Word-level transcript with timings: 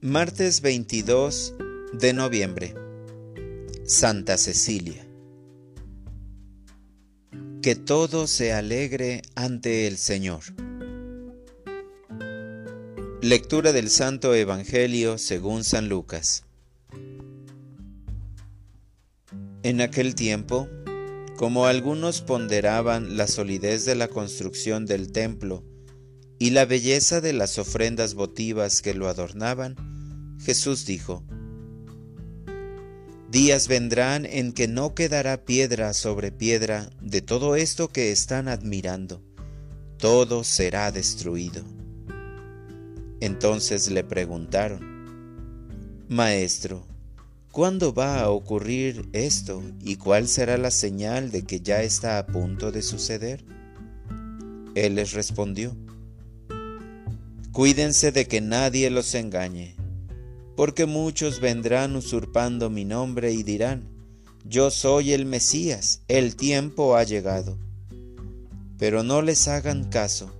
Martes 0.00 0.60
22 0.60 1.54
de 1.92 2.12
noviembre. 2.12 2.72
Santa 3.84 4.38
Cecilia. 4.38 5.04
Que 7.62 7.74
todo 7.74 8.28
se 8.28 8.52
alegre 8.52 9.22
ante 9.34 9.88
el 9.88 9.96
Señor. 9.96 10.44
Lectura 13.22 13.72
del 13.72 13.90
Santo 13.90 14.36
Evangelio 14.36 15.18
según 15.18 15.64
San 15.64 15.88
Lucas. 15.88 16.44
En 19.64 19.80
aquel 19.80 20.14
tiempo, 20.14 20.68
como 21.36 21.66
algunos 21.66 22.20
ponderaban 22.20 23.16
la 23.16 23.26
solidez 23.26 23.84
de 23.84 23.96
la 23.96 24.06
construcción 24.06 24.86
del 24.86 25.10
templo 25.10 25.64
y 26.38 26.50
la 26.50 26.64
belleza 26.64 27.20
de 27.20 27.32
las 27.32 27.58
ofrendas 27.58 28.14
votivas 28.14 28.80
que 28.80 28.94
lo 28.94 29.08
adornaban, 29.08 29.76
Jesús 30.40 30.86
dijo, 30.86 31.24
Días 33.30 33.68
vendrán 33.68 34.24
en 34.24 34.52
que 34.52 34.68
no 34.68 34.94
quedará 34.94 35.44
piedra 35.44 35.92
sobre 35.92 36.32
piedra 36.32 36.88
de 37.02 37.20
todo 37.20 37.56
esto 37.56 37.88
que 37.88 38.10
están 38.10 38.48
admirando, 38.48 39.22
todo 39.98 40.44
será 40.44 40.92
destruido. 40.92 41.62
Entonces 43.20 43.90
le 43.90 44.04
preguntaron, 44.04 46.06
Maestro, 46.08 46.86
¿cuándo 47.50 47.92
va 47.92 48.20
a 48.20 48.30
ocurrir 48.30 49.08
esto 49.12 49.62
y 49.82 49.96
cuál 49.96 50.28
será 50.28 50.56
la 50.56 50.70
señal 50.70 51.30
de 51.30 51.42
que 51.42 51.60
ya 51.60 51.82
está 51.82 52.18
a 52.18 52.26
punto 52.26 52.70
de 52.70 52.80
suceder? 52.80 53.44
Él 54.74 54.94
les 54.94 55.12
respondió, 55.12 55.76
Cuídense 57.58 58.12
de 58.12 58.28
que 58.28 58.40
nadie 58.40 58.88
los 58.88 59.16
engañe 59.16 59.74
porque 60.54 60.86
muchos 60.86 61.40
vendrán 61.40 61.96
usurpando 61.96 62.70
mi 62.70 62.84
nombre 62.84 63.32
y 63.32 63.42
dirán, 63.42 63.88
yo 64.44 64.70
soy 64.70 65.12
el 65.12 65.26
Mesías, 65.26 66.02
el 66.06 66.36
tiempo 66.36 66.94
ha 66.94 67.02
llegado. 67.02 67.58
Pero 68.78 69.02
no 69.02 69.22
les 69.22 69.48
hagan 69.48 69.90
caso. 69.90 70.30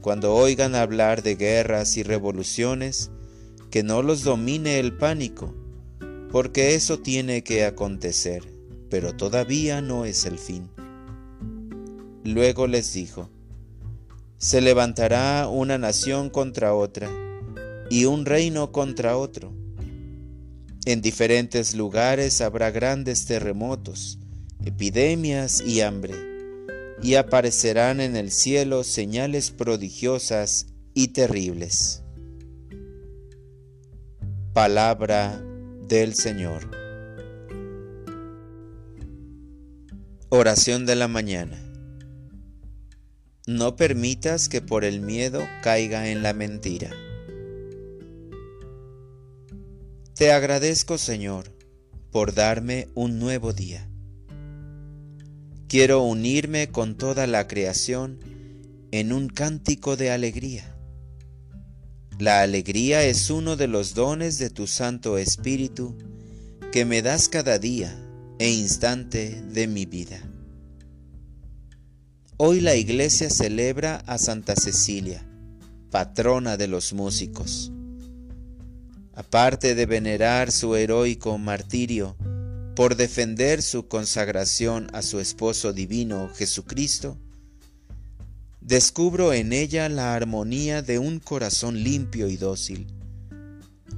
Cuando 0.00 0.34
oigan 0.34 0.74
hablar 0.74 1.22
de 1.22 1.36
guerras 1.36 1.96
y 1.96 2.02
revoluciones, 2.02 3.12
que 3.70 3.84
no 3.84 4.02
los 4.02 4.24
domine 4.24 4.80
el 4.80 4.96
pánico, 4.96 5.54
porque 6.32 6.74
eso 6.74 6.98
tiene 6.98 7.44
que 7.44 7.64
acontecer, 7.64 8.42
pero 8.90 9.14
todavía 9.14 9.80
no 9.80 10.04
es 10.04 10.24
el 10.24 10.40
fin. 10.40 10.70
Luego 12.24 12.66
les 12.66 12.92
dijo, 12.94 13.30
se 14.40 14.62
levantará 14.62 15.48
una 15.48 15.76
nación 15.76 16.30
contra 16.30 16.74
otra, 16.74 17.10
y 17.90 18.06
un 18.06 18.24
reino 18.24 18.72
contra 18.72 19.18
otro. 19.18 19.52
En 20.86 21.02
diferentes 21.02 21.74
lugares 21.74 22.40
habrá 22.40 22.70
grandes 22.70 23.26
terremotos, 23.26 24.18
epidemias 24.64 25.60
y 25.60 25.82
hambre, 25.82 26.14
y 27.02 27.16
aparecerán 27.16 28.00
en 28.00 28.16
el 28.16 28.30
cielo 28.30 28.82
señales 28.82 29.50
prodigiosas 29.50 30.68
y 30.94 31.08
terribles. 31.08 32.02
Palabra 34.54 35.38
del 35.86 36.14
Señor. 36.14 36.70
Oración 40.30 40.86
de 40.86 40.96
la 40.96 41.08
mañana. 41.08 41.69
No 43.50 43.74
permitas 43.74 44.48
que 44.48 44.60
por 44.60 44.84
el 44.84 45.00
miedo 45.00 45.42
caiga 45.60 46.08
en 46.08 46.22
la 46.22 46.32
mentira. 46.32 46.92
Te 50.14 50.30
agradezco, 50.30 50.98
Señor, 50.98 51.52
por 52.12 52.32
darme 52.32 52.86
un 52.94 53.18
nuevo 53.18 53.52
día. 53.52 53.90
Quiero 55.66 56.00
unirme 56.04 56.68
con 56.68 56.96
toda 56.96 57.26
la 57.26 57.48
creación 57.48 58.20
en 58.92 59.12
un 59.12 59.28
cántico 59.28 59.96
de 59.96 60.12
alegría. 60.12 60.76
La 62.20 62.42
alegría 62.42 63.02
es 63.02 63.30
uno 63.30 63.56
de 63.56 63.66
los 63.66 63.94
dones 63.94 64.38
de 64.38 64.50
tu 64.50 64.68
Santo 64.68 65.18
Espíritu 65.18 65.98
que 66.70 66.84
me 66.84 67.02
das 67.02 67.28
cada 67.28 67.58
día 67.58 67.92
e 68.38 68.48
instante 68.48 69.42
de 69.42 69.66
mi 69.66 69.86
vida. 69.86 70.20
Hoy 72.42 72.60
la 72.62 72.74
iglesia 72.74 73.28
celebra 73.28 73.96
a 74.06 74.16
Santa 74.16 74.56
Cecilia, 74.56 75.22
patrona 75.90 76.56
de 76.56 76.68
los 76.68 76.94
músicos. 76.94 77.70
Aparte 79.12 79.74
de 79.74 79.84
venerar 79.84 80.50
su 80.50 80.74
heroico 80.74 81.36
martirio 81.36 82.16
por 82.74 82.96
defender 82.96 83.60
su 83.60 83.88
consagración 83.88 84.86
a 84.94 85.02
su 85.02 85.20
esposo 85.20 85.74
divino 85.74 86.30
Jesucristo, 86.34 87.18
descubro 88.62 89.34
en 89.34 89.52
ella 89.52 89.90
la 89.90 90.14
armonía 90.14 90.80
de 90.80 90.98
un 90.98 91.18
corazón 91.18 91.84
limpio 91.84 92.26
y 92.30 92.38
dócil, 92.38 92.86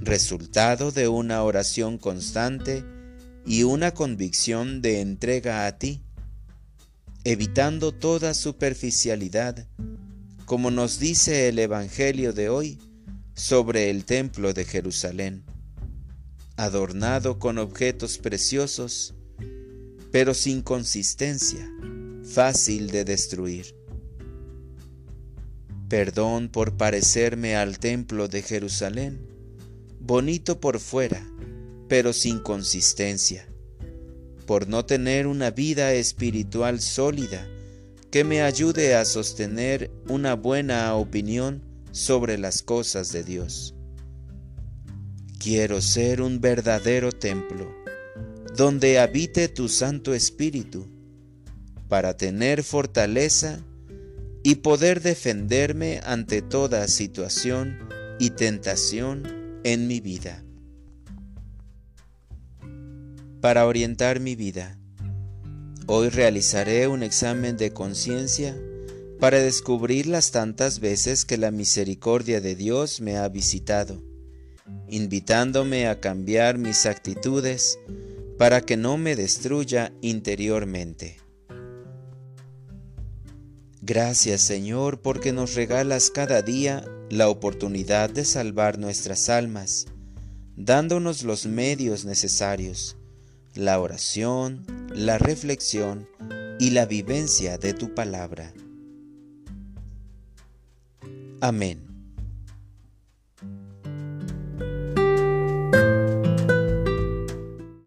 resultado 0.00 0.92
de 0.92 1.08
una 1.08 1.42
oración 1.42 1.98
constante 1.98 2.84
y 3.44 3.64
una 3.64 3.94
convicción 3.94 4.80
de 4.80 5.00
entrega 5.00 5.66
a 5.66 5.76
ti, 5.76 6.04
evitando 7.24 7.92
toda 7.92 8.32
superficialidad, 8.34 9.66
como 10.44 10.70
nos 10.70 10.98
dice 10.98 11.48
el 11.48 11.58
Evangelio 11.58 12.32
de 12.32 12.48
hoy, 12.48 12.78
sobre 13.34 13.90
el 13.90 14.04
templo 14.04 14.52
de 14.52 14.64
Jerusalén, 14.64 15.44
adornado 16.56 17.38
con 17.38 17.58
objetos 17.58 18.18
preciosos, 18.18 19.14
pero 20.10 20.34
sin 20.34 20.62
consistencia, 20.62 21.70
fácil 22.24 22.90
de 22.90 23.04
destruir. 23.04 23.74
Perdón 25.88 26.48
por 26.48 26.76
parecerme 26.76 27.56
al 27.56 27.78
templo 27.78 28.28
de 28.28 28.42
Jerusalén, 28.42 29.26
bonito 30.00 30.60
por 30.60 30.80
fuera, 30.80 31.24
pero 31.88 32.12
sin 32.12 32.40
consistencia, 32.40 33.48
por 34.48 34.66
no 34.66 34.86
tener 34.86 35.26
una 35.26 35.50
vida 35.50 35.92
espiritual 35.92 36.80
sólida 36.80 37.46
que 38.10 38.24
me 38.24 38.40
ayude 38.40 38.94
a 38.94 39.04
sostener 39.04 39.90
una 40.08 40.36
buena 40.36 40.94
opinión 40.94 41.62
sobre 41.92 42.38
las 42.38 42.62
cosas 42.62 43.12
de 43.12 43.24
Dios. 43.24 43.74
Quiero 45.38 45.82
ser 45.82 46.22
un 46.22 46.40
verdadero 46.40 47.12
templo 47.12 47.76
donde 48.56 48.98
habite 48.98 49.48
tu 49.48 49.68
Santo 49.68 50.14
Espíritu 50.14 50.88
para 51.86 52.16
tener 52.16 52.64
fortaleza 52.64 53.60
y 54.42 54.54
poder 54.54 55.02
defenderme 55.02 56.00
ante 56.04 56.40
toda 56.40 56.88
situación 56.88 57.78
y 58.18 58.30
tentación 58.30 59.60
en 59.62 59.86
mi 59.86 60.00
vida. 60.00 60.42
Para 63.40 63.66
orientar 63.66 64.18
mi 64.18 64.34
vida, 64.34 64.80
hoy 65.86 66.08
realizaré 66.08 66.88
un 66.88 67.04
examen 67.04 67.56
de 67.56 67.72
conciencia 67.72 68.56
para 69.20 69.38
descubrir 69.38 70.08
las 70.08 70.32
tantas 70.32 70.80
veces 70.80 71.24
que 71.24 71.36
la 71.36 71.52
misericordia 71.52 72.40
de 72.40 72.56
Dios 72.56 73.00
me 73.00 73.16
ha 73.16 73.28
visitado, 73.28 74.02
invitándome 74.88 75.86
a 75.86 76.00
cambiar 76.00 76.58
mis 76.58 76.84
actitudes 76.84 77.78
para 78.38 78.60
que 78.60 78.76
no 78.76 78.98
me 78.98 79.14
destruya 79.14 79.92
interiormente. 80.00 81.18
Gracias 83.80 84.40
Señor 84.40 85.00
porque 85.00 85.32
nos 85.32 85.54
regalas 85.54 86.10
cada 86.10 86.42
día 86.42 86.84
la 87.08 87.28
oportunidad 87.28 88.10
de 88.10 88.24
salvar 88.24 88.78
nuestras 88.78 89.28
almas, 89.28 89.86
dándonos 90.56 91.22
los 91.22 91.46
medios 91.46 92.04
necesarios, 92.04 92.96
la 93.54 93.80
oración, 93.80 94.64
la 94.90 95.18
reflexión 95.18 96.08
y 96.58 96.70
la 96.70 96.86
vivencia 96.86 97.58
de 97.58 97.74
tu 97.74 97.94
palabra. 97.94 98.52
Amén. 101.40 101.87